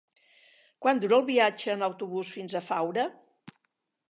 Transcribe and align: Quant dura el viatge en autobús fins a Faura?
Quant 0.85 1.01
dura 1.03 1.19
el 1.19 1.27
viatge 1.29 1.75
en 1.75 1.87
autobús 1.89 2.35
fins 2.39 2.57
a 2.57 2.67
Faura? 2.71 3.09